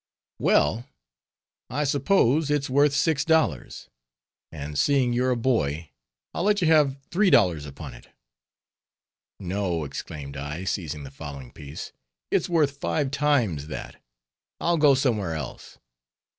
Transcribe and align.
"Well, 0.39 0.87
I 1.69 1.83
suppose 1.83 2.49
it's 2.49 2.71
worth 2.71 2.91
six 2.91 3.23
dollars, 3.23 3.87
and 4.51 4.75
seeing 4.75 5.13
you're 5.13 5.29
a 5.29 5.37
boy, 5.37 5.91
I'll 6.33 6.41
let 6.41 6.59
you 6.59 6.65
have 6.69 6.97
three 7.11 7.29
dollars 7.29 7.67
upon 7.67 7.93
it" 7.93 8.09
"No," 9.39 9.83
exclaimed 9.83 10.37
I, 10.37 10.63
seizing 10.63 11.03
the 11.03 11.11
fowling 11.11 11.51
piece, 11.51 11.91
"it's 12.31 12.49
worth 12.49 12.77
five 12.77 13.11
times 13.11 13.67
that, 13.67 14.01
I'll 14.59 14.77
go 14.77 14.95
somewhere 14.95 15.35
else." 15.35 15.77